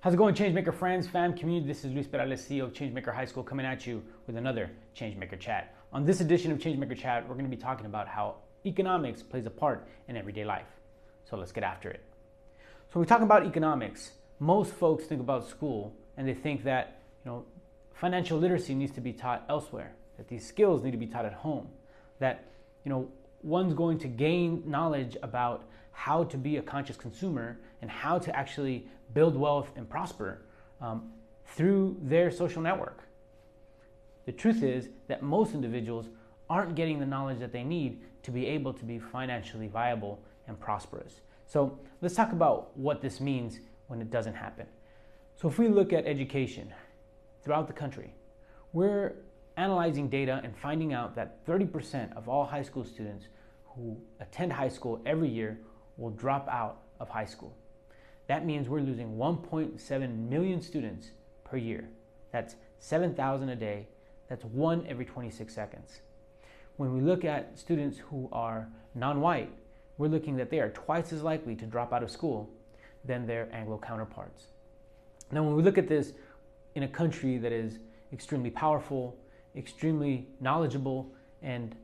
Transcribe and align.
How's 0.00 0.14
it 0.14 0.16
going, 0.16 0.32
Changemaker 0.32 0.72
friends, 0.72 1.08
fam, 1.08 1.34
community? 1.36 1.66
This 1.66 1.84
is 1.84 1.92
Luis 1.92 2.06
Perales, 2.06 2.40
CEO 2.40 2.62
of 2.62 2.72
Changemaker 2.72 3.12
High 3.12 3.24
School, 3.24 3.42
coming 3.42 3.66
at 3.66 3.84
you 3.84 4.00
with 4.28 4.36
another 4.36 4.70
Changemaker 4.96 5.36
Chat. 5.40 5.74
On 5.92 6.04
this 6.04 6.20
edition 6.20 6.52
of 6.52 6.58
Changemaker 6.58 6.96
Chat, 6.96 7.28
we're 7.28 7.34
going 7.34 7.50
to 7.50 7.56
be 7.56 7.60
talking 7.60 7.84
about 7.84 8.06
how 8.06 8.36
economics 8.64 9.24
plays 9.24 9.44
a 9.44 9.50
part 9.50 9.88
in 10.06 10.16
everyday 10.16 10.44
life. 10.44 10.68
So 11.28 11.36
let's 11.36 11.50
get 11.50 11.64
after 11.64 11.90
it. 11.90 12.04
So 12.60 12.92
when 12.92 13.00
we 13.00 13.06
talk 13.08 13.22
about 13.22 13.44
economics, 13.44 14.12
most 14.38 14.72
folks 14.72 15.02
think 15.02 15.20
about 15.20 15.48
school 15.48 15.92
and 16.16 16.28
they 16.28 16.34
think 16.34 16.62
that 16.62 17.00
you 17.24 17.32
know 17.32 17.44
financial 17.92 18.38
literacy 18.38 18.76
needs 18.76 18.92
to 18.92 19.00
be 19.00 19.12
taught 19.12 19.46
elsewhere, 19.48 19.96
that 20.16 20.28
these 20.28 20.46
skills 20.46 20.84
need 20.84 20.92
to 20.92 20.96
be 20.96 21.08
taught 21.08 21.24
at 21.24 21.32
home, 21.32 21.66
that 22.20 22.44
you 22.84 22.92
know 22.92 23.08
one's 23.42 23.74
going 23.74 23.98
to 23.98 24.08
gain 24.08 24.62
knowledge 24.66 25.16
about 25.22 25.64
how 25.92 26.24
to 26.24 26.36
be 26.36 26.56
a 26.56 26.62
conscious 26.62 26.96
consumer 26.96 27.58
and 27.82 27.90
how 27.90 28.18
to 28.18 28.34
actually 28.36 28.86
build 29.14 29.36
wealth 29.36 29.70
and 29.76 29.88
prosper 29.88 30.42
um, 30.80 31.10
through 31.46 31.96
their 32.02 32.30
social 32.30 32.62
network. 32.62 33.08
The 34.26 34.32
truth 34.32 34.62
is 34.62 34.90
that 35.08 35.22
most 35.22 35.54
individuals 35.54 36.06
aren't 36.50 36.74
getting 36.74 36.98
the 36.98 37.06
knowledge 37.06 37.38
that 37.38 37.52
they 37.52 37.64
need 37.64 38.00
to 38.22 38.30
be 38.30 38.46
able 38.46 38.72
to 38.74 38.84
be 38.84 38.98
financially 38.98 39.68
viable 39.68 40.20
and 40.46 40.58
prosperous. 40.58 41.20
So 41.46 41.78
let's 42.02 42.14
talk 42.14 42.32
about 42.32 42.76
what 42.76 43.00
this 43.00 43.20
means 43.20 43.60
when 43.86 44.00
it 44.02 44.10
doesn't 44.10 44.34
happen. 44.34 44.66
So 45.36 45.48
if 45.48 45.58
we 45.58 45.68
look 45.68 45.92
at 45.92 46.06
education 46.06 46.72
throughout 47.42 47.66
the 47.66 47.72
country, 47.72 48.12
we're 48.72 49.14
analyzing 49.58 50.08
data 50.08 50.40
and 50.44 50.56
finding 50.56 50.94
out 50.94 51.16
that 51.16 51.44
30% 51.44 52.16
of 52.16 52.28
all 52.28 52.46
high 52.46 52.62
school 52.62 52.84
students 52.84 53.26
who 53.66 54.00
attend 54.20 54.52
high 54.52 54.68
school 54.68 55.02
every 55.04 55.28
year 55.28 55.58
will 55.96 56.10
drop 56.10 56.48
out 56.48 56.82
of 57.00 57.08
high 57.08 57.24
school. 57.24 57.54
That 58.28 58.46
means 58.46 58.68
we're 58.68 58.80
losing 58.80 59.16
1.7 59.16 60.28
million 60.28 60.62
students 60.62 61.10
per 61.44 61.56
year. 61.56 61.88
That's 62.32 62.54
7,000 62.78 63.48
a 63.48 63.56
day. 63.56 63.88
That's 64.28 64.44
one 64.44 64.86
every 64.88 65.04
26 65.04 65.52
seconds. 65.52 66.00
When 66.76 66.94
we 66.94 67.00
look 67.00 67.24
at 67.24 67.58
students 67.58 67.98
who 67.98 68.28
are 68.30 68.68
non 68.94 69.20
white, 69.20 69.50
we're 69.96 70.08
looking 70.08 70.36
that 70.36 70.50
they 70.50 70.60
are 70.60 70.70
twice 70.70 71.12
as 71.12 71.22
likely 71.22 71.56
to 71.56 71.66
drop 71.66 71.92
out 71.92 72.04
of 72.04 72.10
school 72.10 72.48
than 73.04 73.26
their 73.26 73.48
Anglo 73.52 73.78
counterparts. 73.78 74.44
Now, 75.32 75.42
when 75.42 75.56
we 75.56 75.62
look 75.62 75.78
at 75.78 75.88
this 75.88 76.12
in 76.76 76.84
a 76.84 76.88
country 76.88 77.38
that 77.38 77.50
is 77.50 77.78
extremely 78.12 78.50
powerful, 78.50 79.16
extremely 79.56 80.26
knowledgeable, 80.40 81.12
and 81.42 81.74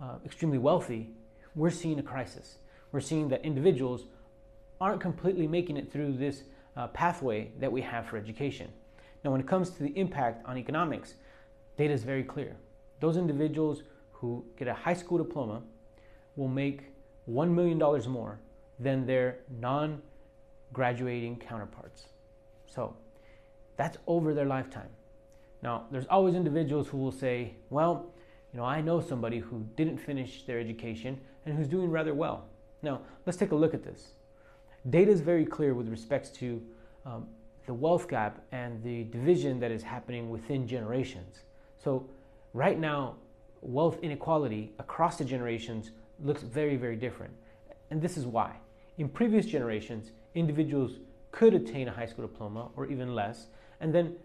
uh, 0.00 0.16
extremely 0.24 0.58
wealthy, 0.58 1.10
we're 1.54 1.70
seeing 1.70 1.98
a 1.98 2.02
crisis 2.02 2.58
we're 2.92 3.00
seeing 3.00 3.28
that 3.28 3.44
individuals 3.44 4.04
aren't 4.80 5.00
completely 5.00 5.46
making 5.46 5.76
it 5.76 5.92
through 5.92 6.16
this 6.16 6.42
uh, 6.76 6.86
pathway 6.88 7.50
that 7.58 7.70
we 7.70 7.80
have 7.82 8.06
for 8.06 8.16
education. 8.16 8.70
Now, 9.24 9.30
when 9.30 9.40
it 9.40 9.46
comes 9.46 9.70
to 9.70 9.82
the 9.82 9.96
impact 9.96 10.46
on 10.46 10.56
economics, 10.56 11.14
data 11.76 11.92
is 11.92 12.04
very 12.04 12.24
clear. 12.24 12.56
Those 13.00 13.16
individuals 13.16 13.82
who 14.12 14.44
get 14.56 14.68
a 14.68 14.74
high 14.74 14.94
school 14.94 15.18
diploma 15.18 15.62
will 16.36 16.48
make 16.48 16.84
$1 17.28 17.50
million 17.50 17.78
more 18.10 18.40
than 18.78 19.06
their 19.06 19.40
non 19.60 20.00
graduating 20.72 21.36
counterparts. 21.36 22.06
So 22.66 22.96
that's 23.76 23.98
over 24.06 24.32
their 24.32 24.46
lifetime. 24.46 24.88
Now, 25.62 25.84
there's 25.90 26.06
always 26.06 26.34
individuals 26.34 26.88
who 26.88 26.98
will 26.98 27.12
say, 27.12 27.54
well, 27.68 28.12
you 28.52 28.58
know, 28.58 28.64
I 28.64 28.80
know 28.80 29.00
somebody 29.00 29.38
who 29.38 29.66
didn't 29.76 29.98
finish 29.98 30.44
their 30.44 30.58
education 30.58 31.20
and 31.44 31.56
who's 31.56 31.68
doing 31.68 31.90
rather 31.90 32.14
well. 32.14 32.46
Now, 32.82 33.02
let's 33.26 33.38
take 33.38 33.52
a 33.52 33.56
look 33.56 33.74
at 33.74 33.84
this. 33.84 34.14
Data 34.88 35.10
is 35.10 35.20
very 35.20 35.44
clear 35.44 35.74
with 35.74 35.88
respects 35.88 36.30
to 36.30 36.62
um, 37.04 37.26
the 37.66 37.74
wealth 37.74 38.08
gap 38.08 38.42
and 38.52 38.82
the 38.82 39.04
division 39.04 39.60
that 39.60 39.70
is 39.70 39.82
happening 39.82 40.30
within 40.30 40.66
generations. 40.66 41.40
So, 41.78 42.08
right 42.54 42.78
now, 42.78 43.16
wealth 43.60 43.98
inequality 44.02 44.72
across 44.78 45.18
the 45.18 45.24
generations 45.24 45.90
looks 46.22 46.42
very, 46.42 46.76
very 46.76 46.96
different. 46.96 47.32
And 47.90 48.00
this 48.00 48.16
is 48.16 48.26
why. 48.26 48.56
In 48.98 49.08
previous 49.08 49.46
generations, 49.46 50.12
individuals 50.34 50.98
could 51.30 51.54
attain 51.54 51.88
a 51.88 51.92
high 51.92 52.06
school 52.06 52.26
diploma 52.26 52.70
or 52.76 52.86
even 52.86 53.14
less, 53.14 53.46
and 53.80 53.94
then 53.94 54.16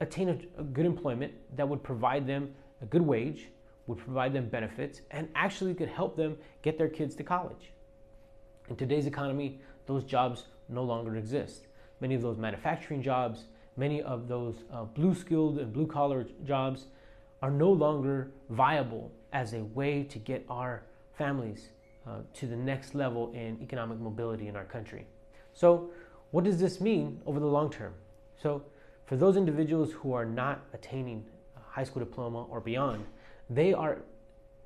attain 0.00 0.28
a, 0.28 0.60
a 0.60 0.64
good 0.64 0.86
employment 0.86 1.32
that 1.56 1.68
would 1.68 1.82
provide 1.82 2.26
them 2.26 2.54
a 2.82 2.86
good 2.86 3.02
wage, 3.02 3.48
would 3.86 3.98
provide 3.98 4.32
them 4.32 4.48
benefits, 4.48 5.00
and 5.10 5.28
actually 5.34 5.74
could 5.74 5.88
help 5.88 6.16
them 6.16 6.36
get 6.62 6.78
their 6.78 6.88
kids 6.88 7.14
to 7.16 7.24
college. 7.24 7.72
In 8.68 8.76
today's 8.76 9.06
economy, 9.06 9.60
those 9.86 10.04
jobs 10.04 10.44
no 10.68 10.84
longer 10.84 11.16
exist. 11.16 11.66
Many 12.00 12.14
of 12.14 12.22
those 12.22 12.38
manufacturing 12.38 13.02
jobs, 13.02 13.44
many 13.76 14.00
of 14.02 14.28
those 14.28 14.62
uh, 14.72 14.84
blue 14.84 15.14
skilled 15.14 15.58
and 15.58 15.72
blue 15.72 15.86
collar 15.86 16.26
jobs 16.44 16.86
are 17.42 17.50
no 17.50 17.70
longer 17.70 18.30
viable 18.48 19.10
as 19.32 19.54
a 19.54 19.64
way 19.64 20.04
to 20.04 20.18
get 20.18 20.44
our 20.48 20.82
families 21.16 21.70
uh, 22.06 22.18
to 22.34 22.46
the 22.46 22.56
next 22.56 22.94
level 22.94 23.32
in 23.32 23.58
economic 23.60 23.98
mobility 23.98 24.48
in 24.48 24.56
our 24.56 24.64
country. 24.64 25.06
So, 25.52 25.90
what 26.30 26.44
does 26.44 26.60
this 26.60 26.80
mean 26.80 27.20
over 27.26 27.40
the 27.40 27.46
long 27.46 27.70
term? 27.70 27.92
So, 28.40 28.62
for 29.10 29.16
those 29.16 29.36
individuals 29.36 29.90
who 29.90 30.12
are 30.12 30.24
not 30.24 30.60
attaining 30.72 31.24
a 31.56 31.60
high 31.68 31.82
school 31.82 31.98
diploma 31.98 32.44
or 32.44 32.60
beyond, 32.60 33.04
they 33.50 33.72
are 33.72 33.98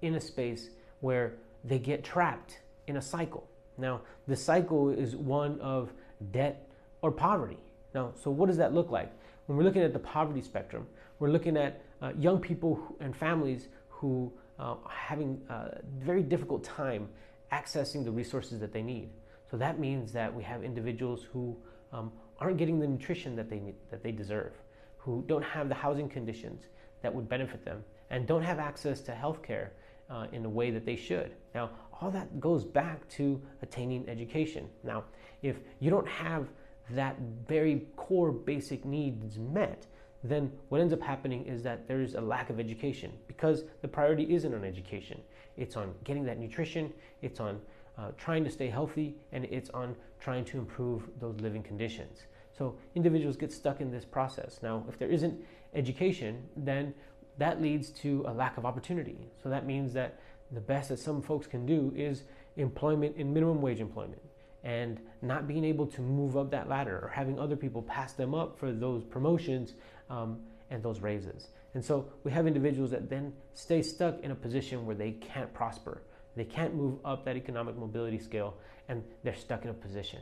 in 0.03 0.17
a 0.17 0.21
space 0.21 0.69
where 1.01 1.33
they 1.65 1.79
get 1.79 2.05
trapped 2.05 2.59
in 2.87 2.99
a 2.99 3.01
cycle. 3.01 3.49
Now, 3.79 4.03
the 4.29 4.37
cycle 4.37 4.91
is 4.91 5.17
one 5.17 5.59
of 5.63 5.95
debt 6.31 6.69
or 7.01 7.11
poverty. 7.11 7.57
Now, 7.95 8.13
so 8.23 8.31
what 8.31 8.49
does 8.49 8.59
that 8.59 8.75
look 8.75 8.91
like? 8.91 9.11
When 9.47 9.57
we're 9.57 9.65
looking 9.65 9.81
at 9.81 9.95
the 9.95 9.99
poverty 9.99 10.43
spectrum, 10.43 10.87
we're 11.21 11.31
looking 11.31 11.57
at 11.57 11.81
uh, 12.03 12.13
young 12.19 12.39
people 12.39 12.79
and 13.01 13.17
families 13.17 13.69
who 13.89 14.31
uh, 14.59 14.75
are 14.75 14.79
having 14.91 15.41
a 15.49 15.79
very 16.01 16.23
difficult 16.23 16.63
time 16.63 17.09
accessing 17.51 18.05
the 18.05 18.11
resources 18.11 18.61
that 18.61 18.75
they 18.75 18.83
need. 18.83 19.09
So 19.51 19.57
that 19.57 19.79
means 19.79 20.13
that 20.13 20.35
we 20.35 20.43
have 20.43 20.63
individuals 20.63 21.23
who 21.33 21.57
um, 21.95 22.13
aren't 22.41 22.57
getting 22.57 22.79
the 22.79 22.87
nutrition 22.87 23.37
that 23.37 23.49
they 23.49 23.59
need, 23.59 23.75
that 23.91 24.03
they 24.03 24.13
deserve, 24.13 24.53
who 24.99 25.25
don't 25.27 25.45
have 25.45 25.69
the 25.69 25.75
housing 25.75 26.09
conditions 26.09 26.65
that 27.03 27.15
would 27.15 27.29
benefit 27.29 27.65
them, 27.65 27.85
and 28.11 28.27
don't 28.27 28.43
have 28.43 28.59
access 28.59 29.01
to 29.03 29.13
health 29.13 29.43
care 29.43 29.73
uh, 30.11 30.27
in 30.33 30.43
the 30.43 30.49
way 30.49 30.71
that 30.71 30.85
they 30.85 30.97
should. 30.97 31.33
Now, 31.55 31.71
all 32.01 32.11
that 32.11 32.41
goes 32.41 32.65
back 32.65 33.09
to 33.11 33.41
attaining 33.63 34.09
education. 34.09 34.69
Now, 34.83 35.05
if 35.43 35.57
you 35.81 35.91
don't 35.91 36.09
have 36.09 36.49
that 36.91 37.17
very 37.49 37.87
core 37.97 38.33
basic 38.33 38.85
needs 38.85 39.39
met, 39.39 39.87
then 40.23 40.51
what 40.71 40.81
ends 40.81 40.93
up 40.93 41.03
happening 41.03 41.47
is 41.47 41.63
that 41.63 41.87
there's 41.87 42.15
a 42.15 42.21
lack 42.21 42.51
of 42.51 42.59
education 42.59 43.13
because 43.27 43.65
the 43.83 43.89
priority 43.89 44.35
isn't 44.35 44.55
on 44.55 44.65
education. 44.65 45.21
It's 45.57 45.77
on 45.77 45.95
getting 46.03 46.25
that 46.25 46.39
nutrition, 46.39 46.93
it's 47.23 47.41
on 47.41 47.61
uh, 47.99 48.11
trying 48.17 48.45
to 48.45 48.51
stay 48.51 48.69
healthy, 48.69 49.17
and 49.33 49.45
it's 49.47 49.71
on 49.71 49.97
trying 50.21 50.45
to 50.47 50.59
improve 50.59 51.09
those 51.21 51.41
living 51.41 51.63
conditions. 51.63 52.23
So 52.57 52.77
individuals 52.95 53.37
get 53.37 53.53
stuck 53.53 53.81
in 53.81 53.91
this 53.91 54.05
process. 54.05 54.61
Now, 54.63 54.85
if 54.89 54.99
there 54.99 55.11
isn't 55.11 55.45
education, 55.75 56.45
then 56.57 56.95
that 57.39 57.61
leads 57.61 57.91
to 57.91 58.25
a 58.29 58.33
lack 58.33 58.57
of 58.57 58.65
opportunity. 58.65 59.19
So 59.43 59.49
that 59.49 59.67
means 59.67 59.93
that 59.95 60.21
the 60.53 60.61
best 60.61 60.89
that 60.91 60.99
some 60.99 61.21
folks 61.21 61.47
can 61.47 61.67
do 61.67 61.93
is 61.97 62.23
employment 62.57 63.17
in 63.17 63.33
minimum 63.33 63.61
wage 63.61 63.81
employment 63.81 64.23
and 64.63 65.01
not 65.21 65.47
being 65.47 65.65
able 65.65 65.87
to 65.87 66.01
move 66.01 66.37
up 66.37 66.51
that 66.51 66.69
ladder 66.69 66.99
or 67.03 67.09
having 67.09 67.39
other 67.39 67.57
people 67.57 67.83
pass 67.83 68.13
them 68.13 68.35
up 68.35 68.59
for 68.59 68.73
those 68.73 69.05
promotions 69.05 69.75
um, 70.09 70.39
and 70.71 70.83
those 70.83 71.01
raises. 71.01 71.49
And 71.75 71.85
so 71.85 72.09
we 72.23 72.31
have 72.31 72.47
individuals 72.47 72.91
that 72.93 73.11
then 73.11 73.33
stay 73.53 73.83
stuck 73.83 74.21
in 74.21 74.31
a 74.31 74.35
position 74.35 74.87
where 74.87 74.97
they 74.97 75.13
can't 75.13 75.53
prosper. 75.53 76.03
They 76.37 76.45
can't 76.45 76.75
move 76.75 76.99
up 77.05 77.25
that 77.25 77.37
economic 77.37 77.77
mobility 77.77 78.19
scale 78.19 78.57
and 78.89 79.03
they're 79.23 79.35
stuck 79.35 79.65
in 79.65 79.71
a 79.71 79.75
position. 79.75 80.21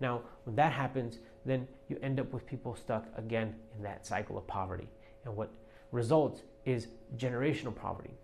Now, 0.00 0.22
when 0.44 0.56
that 0.56 0.72
happens, 0.72 1.18
then 1.44 1.68
you 1.88 1.98
end 2.02 2.20
up 2.20 2.32
with 2.32 2.46
people 2.46 2.74
stuck 2.74 3.06
again 3.16 3.54
in 3.76 3.82
that 3.82 4.06
cycle 4.06 4.38
of 4.38 4.46
poverty. 4.46 4.88
And 5.24 5.36
what 5.36 5.50
results 5.92 6.42
is 6.64 6.88
generational 7.16 7.74
poverty. 7.74 8.14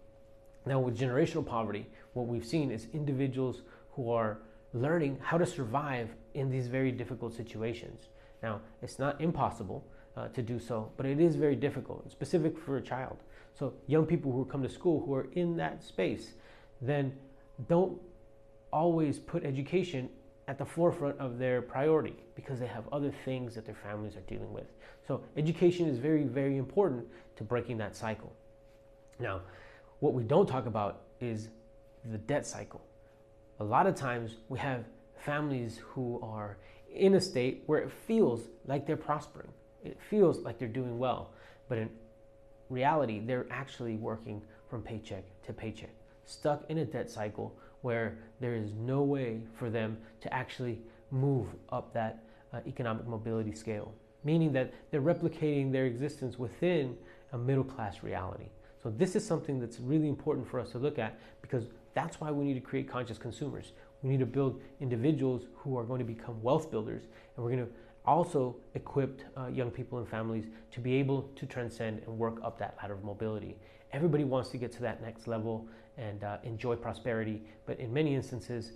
Now, 0.66 0.80
with 0.80 0.98
generational 0.98 1.46
poverty, 1.46 1.86
what 2.14 2.26
we've 2.26 2.44
seen 2.44 2.70
is 2.70 2.88
individuals 2.92 3.62
who 3.92 4.10
are 4.10 4.38
learning 4.72 5.18
how 5.22 5.38
to 5.38 5.46
survive 5.46 6.10
in 6.34 6.50
these 6.50 6.66
very 6.66 6.92
difficult 6.92 7.34
situations. 7.34 8.08
Now, 8.42 8.60
it's 8.82 8.98
not 8.98 9.20
impossible 9.20 9.84
uh, 10.16 10.28
to 10.28 10.42
do 10.42 10.58
so, 10.58 10.90
but 10.96 11.06
it 11.06 11.20
is 11.20 11.36
very 11.36 11.56
difficult, 11.56 12.10
specific 12.10 12.58
for 12.58 12.76
a 12.76 12.82
child. 12.82 13.18
So, 13.58 13.74
young 13.86 14.06
people 14.06 14.32
who 14.32 14.44
come 14.44 14.62
to 14.62 14.68
school 14.68 15.04
who 15.04 15.14
are 15.14 15.28
in 15.32 15.56
that 15.56 15.82
space 15.82 16.34
then 16.80 17.12
don't 17.68 18.00
always 18.72 19.18
put 19.18 19.44
education 19.44 20.08
at 20.46 20.58
the 20.58 20.64
forefront 20.64 21.18
of 21.18 21.38
their 21.38 21.60
priority 21.60 22.16
because 22.34 22.58
they 22.58 22.66
have 22.66 22.84
other 22.92 23.12
things 23.24 23.54
that 23.54 23.66
their 23.66 23.74
families 23.74 24.16
are 24.16 24.22
dealing 24.22 24.52
with. 24.52 24.66
So, 25.06 25.22
education 25.36 25.88
is 25.88 25.98
very, 25.98 26.24
very 26.24 26.56
important 26.56 27.06
to 27.36 27.44
breaking 27.44 27.78
that 27.78 27.96
cycle. 27.96 28.32
Now, 29.18 29.40
what 30.00 30.14
we 30.14 30.22
don't 30.22 30.46
talk 30.46 30.66
about 30.66 31.02
is 31.20 31.48
the 32.04 32.18
debt 32.18 32.46
cycle. 32.46 32.80
A 33.60 33.64
lot 33.64 33.86
of 33.86 33.94
times 33.94 34.36
we 34.48 34.58
have 34.58 34.84
families 35.16 35.80
who 35.84 36.20
are 36.22 36.58
in 36.94 37.14
a 37.14 37.20
state 37.20 37.62
where 37.66 37.80
it 37.80 37.90
feels 37.90 38.48
like 38.66 38.86
they're 38.86 38.96
prospering. 38.96 39.48
It 39.84 39.98
feels 40.08 40.38
like 40.38 40.58
they're 40.58 40.68
doing 40.68 40.98
well. 40.98 41.30
But 41.68 41.78
in 41.78 41.90
reality, 42.68 43.20
they're 43.20 43.46
actually 43.50 43.96
working 43.96 44.42
from 44.70 44.82
paycheck 44.82 45.24
to 45.46 45.52
paycheck, 45.52 45.94
stuck 46.28 46.64
in 46.68 46.78
a 46.78 46.84
debt 46.84 47.10
cycle 47.10 47.56
where 47.82 48.18
there 48.40 48.54
is 48.54 48.72
no 48.74 49.02
way 49.02 49.40
for 49.58 49.70
them 49.70 49.96
to 50.20 50.32
actually 50.32 50.80
move 51.10 51.46
up 51.70 51.92
that 51.94 52.24
uh, 52.52 52.60
economic 52.66 53.06
mobility 53.06 53.54
scale, 53.54 53.94
meaning 54.24 54.52
that 54.52 54.72
they're 54.90 55.00
replicating 55.00 55.72
their 55.72 55.86
existence 55.86 56.38
within 56.38 56.96
a 57.32 57.38
middle 57.38 57.64
class 57.64 58.02
reality. 58.02 58.48
So, 58.82 58.90
this 58.90 59.16
is 59.16 59.26
something 59.26 59.58
that's 59.58 59.80
really 59.80 60.08
important 60.08 60.48
for 60.48 60.60
us 60.60 60.70
to 60.70 60.78
look 60.78 60.98
at 60.98 61.18
because 61.42 61.64
that's 61.94 62.20
why 62.20 62.30
we 62.30 62.44
need 62.44 62.54
to 62.54 62.60
create 62.60 62.88
conscious 62.88 63.18
consumers. 63.18 63.72
We 64.02 64.10
need 64.10 64.20
to 64.20 64.26
build 64.26 64.60
individuals 64.80 65.46
who 65.56 65.76
are 65.76 65.84
going 65.84 65.98
to 65.98 66.04
become 66.04 66.40
wealth 66.42 66.70
builders, 66.70 67.02
and 67.36 67.44
we're 67.44 67.50
going 67.50 67.66
to 67.66 67.72
also 68.08 68.56
equip 68.74 69.20
uh, 69.36 69.46
young 69.48 69.70
people 69.70 69.98
and 69.98 70.08
families 70.08 70.46
to 70.70 70.80
be 70.80 70.94
able 70.94 71.22
to 71.36 71.46
transcend 71.46 72.02
and 72.06 72.18
work 72.18 72.40
up 72.42 72.58
that 72.58 72.76
ladder 72.80 72.94
of 72.94 73.04
mobility. 73.04 73.56
Everybody 73.92 74.24
wants 74.24 74.50
to 74.50 74.58
get 74.58 74.72
to 74.72 74.82
that 74.82 75.02
next 75.02 75.26
level 75.26 75.68
and 75.96 76.24
uh, 76.24 76.38
enjoy 76.42 76.76
prosperity, 76.76 77.42
but 77.66 77.78
in 77.78 77.92
many 77.92 78.14
instances, 78.14 78.72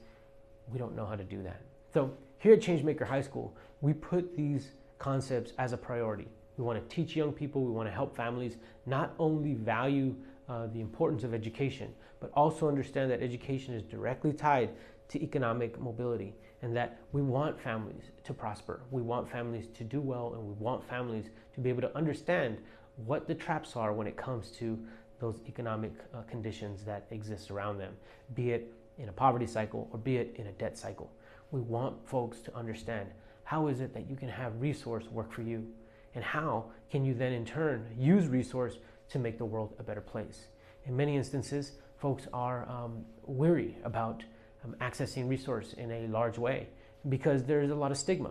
we 0.69 0.79
don't 0.79 0.95
know 0.95 1.07
how 1.07 1.17
to 1.17 1.25
do 1.25 1.43
that. 1.43 1.63
So, 1.93 2.13
here 2.39 2.55
at 2.55 2.61
Changemaker 2.61 3.07
High 3.07 3.21
School, 3.21 3.57
we 3.81 3.93
put 3.93 4.37
these 4.37 4.73
concepts 4.99 5.53
as 5.59 5.73
a 5.73 5.77
priority. 5.77 6.29
We 6.57 6.65
want 6.65 6.89
to 6.89 6.95
teach 6.95 7.15
young 7.15 7.33
people, 7.33 7.65
we 7.65 7.71
want 7.71 7.89
to 7.89 7.93
help 7.93 8.17
families 8.17 8.57
not 8.87 9.15
only 9.19 9.55
value 9.55 10.15
uh, 10.49 10.67
the 10.73 10.81
importance 10.81 11.25
of 11.25 11.35
education, 11.35 11.93
but 12.21 12.31
also 12.35 12.69
understand 12.69 13.11
that 13.11 13.23
education 13.23 13.75
is 13.75 13.83
directly 13.83 14.33
tied 14.33 14.71
to 15.09 15.23
economic 15.23 15.81
mobility 15.81 16.35
and 16.63 16.77
that 16.77 17.01
we 17.13 17.23
want 17.23 17.61
families 17.61 18.05
to 18.25 18.33
prosper. 18.33 18.83
We 18.91 19.03
want 19.03 19.31
families 19.31 19.67
to 19.75 19.85
do 19.85 20.01
well 20.01 20.35
and 20.35 20.43
we 20.47 20.55
want 20.55 20.89
families 20.89 21.27
to 21.55 21.61
be 21.61 21.69
able 21.69 21.83
to 21.83 21.97
understand 21.97 22.59
what 22.97 23.27
the 23.27 23.35
traps 23.35 23.77
are 23.77 23.93
when 23.93 24.07
it 24.07 24.17
comes 24.17 24.51
to 24.53 24.79
those 25.19 25.41
economic 25.49 25.93
uh, 26.15 26.23
conditions 26.23 26.85
that 26.85 27.07
exist 27.11 27.51
around 27.51 27.79
them, 27.79 27.95
be 28.35 28.51
it 28.51 28.73
in 28.99 29.09
a 29.09 29.13
poverty 29.13 29.47
cycle 29.47 29.89
or 29.93 29.99
be 29.99 30.17
it 30.17 30.35
in 30.37 30.47
a 30.49 30.53
debt 30.53 30.77
cycle. 30.77 31.11
We 31.51 31.61
want 31.61 31.97
folks 32.09 32.41
to 32.41 32.57
understand 32.57 33.09
how 33.45 33.69
is 33.69 33.81
it 33.81 33.93
that 33.95 34.09
you 34.09 34.17
can 34.17 34.29
have 34.29 34.61
resource 34.61 35.05
work 35.11 35.33
for 35.33 35.43
you 35.43 35.67
and 36.15 36.25
how 36.25 36.67
can 36.91 37.05
you 37.05 37.15
then 37.15 37.33
in 37.33 37.45
turn 37.45 37.87
use 37.99 38.27
resource 38.27 38.79
to 39.11 39.19
make 39.19 39.39
the 39.39 39.45
world 39.45 39.75
a 39.79 39.83
better 39.83 40.01
place. 40.01 40.47
In 40.87 40.97
many 40.97 41.17
instances, 41.17 41.73
folks 41.99 42.27
are 42.33 42.69
um, 42.69 43.05
weary 43.25 43.77
about 43.85 44.25
um, 44.65 44.75
accessing 44.81 45.29
resource 45.29 45.75
in 45.75 45.91
a 45.91 46.07
large 46.09 46.39
way 46.39 46.69
because 47.09 47.45
there's 47.45 47.71
a 47.71 47.75
lot 47.75 47.91
of 47.91 47.99
stigma 47.99 48.31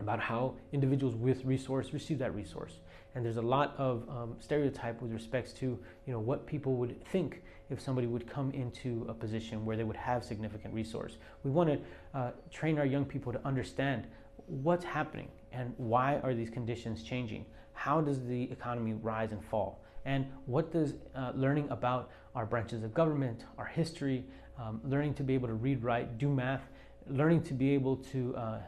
about 0.00 0.20
how 0.20 0.54
individuals 0.72 1.14
with 1.14 1.44
resource 1.44 1.92
receive 1.92 2.18
that 2.18 2.34
resource. 2.34 2.74
And 3.14 3.24
there's 3.24 3.38
a 3.38 3.42
lot 3.42 3.74
of 3.78 4.06
um, 4.10 4.36
stereotype 4.40 5.00
with 5.00 5.10
respects 5.12 5.52
to 5.54 5.78
you 6.06 6.12
know 6.12 6.20
what 6.20 6.46
people 6.46 6.74
would 6.76 7.02
think 7.06 7.42
if 7.70 7.80
somebody 7.80 8.06
would 8.06 8.28
come 8.28 8.50
into 8.52 9.06
a 9.08 9.14
position 9.14 9.64
where 9.64 9.76
they 9.76 9.84
would 9.84 9.96
have 9.96 10.22
significant 10.22 10.72
resource. 10.74 11.16
We 11.42 11.50
want 11.50 11.70
to 11.70 11.78
uh, 12.18 12.30
train 12.50 12.78
our 12.78 12.86
young 12.86 13.04
people 13.04 13.32
to 13.32 13.40
understand 13.44 14.06
what's 14.46 14.84
happening 14.84 15.28
and 15.52 15.72
why 15.76 16.18
are 16.22 16.34
these 16.34 16.50
conditions 16.50 17.02
changing? 17.02 17.46
How 17.72 18.00
does 18.00 18.24
the 18.24 18.44
economy 18.52 18.94
rise 18.94 19.32
and 19.32 19.42
fall 19.44 19.80
and 20.06 20.24
what 20.46 20.72
does 20.72 20.94
uh, 21.14 21.32
learning 21.34 21.68
about 21.68 22.10
our 22.34 22.46
branches 22.46 22.82
of 22.82 22.94
government 22.94 23.44
our 23.58 23.66
history 23.66 24.24
um, 24.58 24.80
learning 24.84 25.12
to 25.12 25.22
be 25.22 25.34
able 25.34 25.48
to 25.48 25.54
read 25.54 25.82
write 25.82 26.16
do 26.16 26.28
math 26.28 26.62
learning 27.08 27.42
to 27.42 27.52
be 27.52 27.70
able 27.74 27.96
to 27.96 28.34
uh, 28.36 28.58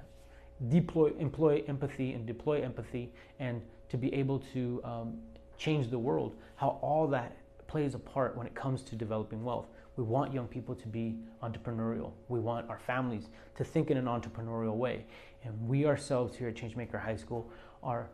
deploy 0.69 1.11
employ 1.19 1.63
empathy 1.69 2.13
and 2.13 2.27
deploy 2.27 2.61
empathy 2.61 3.11
and 3.39 3.63
to 3.89 3.97
be 3.97 4.13
able 4.13 4.39
to 4.39 4.81
um, 4.85 5.19
change 5.57 5.91
the 5.91 5.99
world, 5.99 6.37
how 6.57 6.79
all 6.83 7.07
that 7.09 7.37
plays 7.67 7.95
a 7.95 7.99
part 7.99 8.37
when 8.37 8.47
it 8.47 8.55
comes 8.55 8.83
to 8.83 8.97
developing 8.97 9.45
wealth. 9.45 9.67
We 9.97 10.05
want 10.05 10.33
young 10.33 10.47
people 10.47 10.75
to 10.77 10.87
be 10.87 11.17
entrepreneurial. 11.43 12.13
We 12.29 12.39
want 12.39 12.71
our 12.71 12.79
families 12.79 13.29
to 13.57 13.65
think 13.65 13.91
in 13.91 13.97
an 13.97 14.05
entrepreneurial 14.05 14.77
way. 14.77 15.05
And 15.45 15.69
we 15.69 15.87
ourselves 15.87 16.37
here 16.37 16.49
at 16.49 16.55
Changemaker 16.55 17.01
High 17.01 17.17
School 17.17 17.51
are 17.83 18.09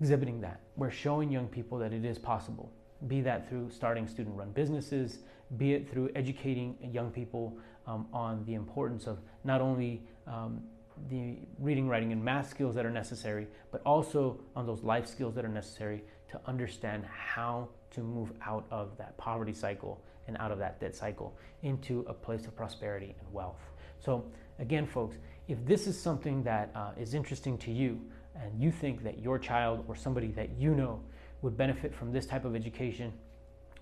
exhibiting 0.00 0.40
that. 0.40 0.60
We're 0.76 0.90
showing 0.90 1.30
young 1.30 1.46
people 1.46 1.78
that 1.78 1.92
it 1.92 2.04
is 2.04 2.18
possible, 2.18 2.72
be 3.06 3.20
that 3.22 3.48
through 3.48 3.70
starting 3.70 4.08
student 4.08 4.36
run 4.36 4.50
businesses, 4.52 5.18
be 5.56 5.74
it 5.74 5.90
through 5.90 6.10
educating 6.14 6.76
young 6.92 7.10
people 7.10 7.58
um, 7.86 8.06
on 8.12 8.44
the 8.46 8.54
importance 8.54 9.06
of 9.06 9.18
not 9.44 9.60
only 9.60 10.02
um, 10.26 10.62
the 11.08 11.36
reading, 11.58 11.88
writing, 11.88 12.12
and 12.12 12.22
math 12.22 12.48
skills 12.48 12.74
that 12.74 12.86
are 12.86 12.90
necessary, 12.90 13.46
but 13.72 13.80
also 13.84 14.40
on 14.54 14.66
those 14.66 14.82
life 14.82 15.06
skills 15.06 15.34
that 15.34 15.44
are 15.44 15.48
necessary 15.48 16.02
to 16.30 16.40
understand 16.46 17.04
how 17.06 17.68
to 17.90 18.00
move 18.00 18.32
out 18.42 18.66
of 18.70 18.96
that 18.96 19.16
poverty 19.16 19.52
cycle 19.52 20.00
and 20.28 20.36
out 20.38 20.52
of 20.52 20.58
that 20.58 20.80
debt 20.80 20.94
cycle 20.94 21.36
into 21.62 22.04
a 22.08 22.14
place 22.14 22.46
of 22.46 22.54
prosperity 22.54 23.16
and 23.18 23.32
wealth. 23.32 23.60
So, 23.98 24.24
again, 24.58 24.86
folks, 24.86 25.16
if 25.48 25.58
this 25.66 25.86
is 25.86 26.00
something 26.00 26.42
that 26.44 26.70
uh, 26.74 26.92
is 26.96 27.14
interesting 27.14 27.58
to 27.58 27.72
you 27.72 28.00
and 28.34 28.60
you 28.60 28.70
think 28.70 29.02
that 29.04 29.20
your 29.20 29.38
child 29.38 29.84
or 29.88 29.96
somebody 29.96 30.32
that 30.32 30.50
you 30.58 30.74
know 30.74 31.00
would 31.42 31.56
benefit 31.56 31.94
from 31.94 32.12
this 32.12 32.26
type 32.26 32.44
of 32.44 32.54
education, 32.54 33.12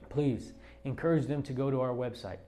please 0.09 0.53
encourage 0.85 1.27
them 1.27 1.43
to 1.43 1.53
go 1.53 1.69
to 1.71 1.81
our 1.81 1.95
website 1.95 2.39